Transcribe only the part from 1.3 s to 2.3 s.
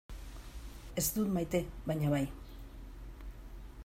maite baina bai.